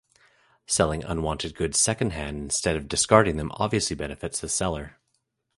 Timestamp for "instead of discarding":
2.39-3.37